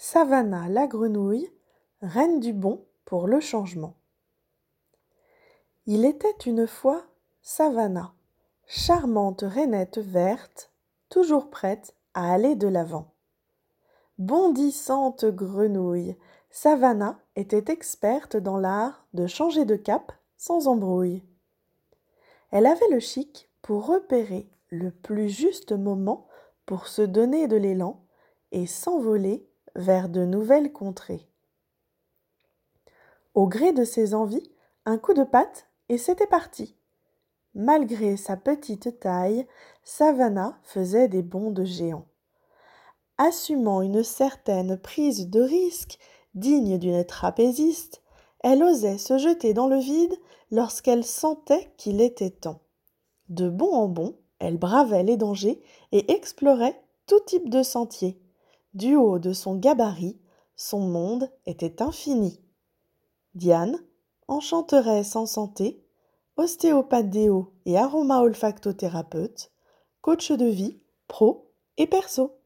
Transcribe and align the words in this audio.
Savannah 0.00 0.68
la 0.68 0.86
grenouille, 0.86 1.50
reine 2.02 2.38
du 2.38 2.52
bon 2.52 2.84
pour 3.04 3.26
le 3.26 3.40
changement. 3.40 3.94
Il 5.86 6.04
était 6.04 6.36
une 6.46 6.68
fois 6.68 7.02
Savannah, 7.42 8.12
charmante 8.68 9.42
rainette 9.42 9.98
verte, 9.98 10.70
toujours 11.08 11.50
prête 11.50 11.96
à 12.14 12.32
aller 12.32 12.54
de 12.54 12.68
l'avant. 12.68 13.10
Bondissante 14.18 15.24
grenouille, 15.24 16.16
Savannah 16.48 17.18
était 17.34 17.72
experte 17.72 18.36
dans 18.36 18.56
l'art 18.56 19.04
de 19.14 19.26
changer 19.26 19.64
de 19.64 19.74
cap 19.74 20.12
sans 20.36 20.68
embrouille. 20.68 21.24
Elle 22.52 22.66
avait 22.66 22.88
le 22.92 23.00
chic 23.00 23.50
pour 23.62 23.86
repérer 23.86 24.48
le 24.70 24.92
plus 24.92 25.28
juste 25.28 25.72
moment 25.72 26.28
pour 26.66 26.86
se 26.86 27.02
donner 27.02 27.48
de 27.48 27.56
l'élan 27.56 28.00
et 28.52 28.68
s'envoler 28.68 29.44
vers 29.78 30.08
de 30.08 30.24
nouvelles 30.24 30.72
contrées. 30.72 31.26
Au 33.34 33.46
gré 33.46 33.72
de 33.72 33.84
ses 33.84 34.14
envies, 34.14 34.52
un 34.84 34.98
coup 34.98 35.14
de 35.14 35.22
patte 35.22 35.68
et 35.88 35.96
c'était 35.96 36.26
parti. 36.26 36.76
Malgré 37.54 38.16
sa 38.16 38.36
petite 38.36 39.00
taille, 39.00 39.46
Savannah 39.84 40.58
faisait 40.62 41.08
des 41.08 41.22
bonds 41.22 41.50
de 41.50 41.64
géant. 41.64 42.06
Assumant 43.16 43.80
une 43.82 44.02
certaine 44.02 44.76
prise 44.76 45.30
de 45.30 45.40
risque, 45.40 45.98
digne 46.34 46.78
d'une 46.78 47.04
trapéziste, 47.04 48.02
elle 48.40 48.62
osait 48.62 48.98
se 48.98 49.18
jeter 49.18 49.54
dans 49.54 49.66
le 49.66 49.78
vide 49.78 50.14
lorsqu'elle 50.50 51.04
sentait 51.04 51.72
qu'il 51.76 52.00
était 52.00 52.30
temps. 52.30 52.60
De 53.28 53.48
bon 53.48 53.72
en 53.72 53.88
bon, 53.88 54.16
elle 54.38 54.58
bravait 54.58 55.02
les 55.02 55.16
dangers 55.16 55.60
et 55.92 56.12
explorait 56.12 56.80
tout 57.06 57.20
type 57.26 57.48
de 57.48 57.62
sentiers. 57.62 58.20
Du 58.74 58.96
haut 58.96 59.18
de 59.18 59.32
son 59.32 59.56
gabarit, 59.56 60.20
son 60.56 60.80
monde 60.80 61.30
était 61.46 61.82
infini. 61.82 62.40
Diane, 63.34 63.78
enchanteresse 64.26 65.16
en 65.16 65.26
santé, 65.26 65.84
ostéopathe 66.36 67.10
déo 67.10 67.52
et 67.64 67.78
aroma 67.78 68.20
olfactothérapeute, 68.20 69.52
coach 70.00 70.32
de 70.32 70.46
vie, 70.46 70.80
pro 71.06 71.52
et 71.76 71.86
perso. 71.86 72.37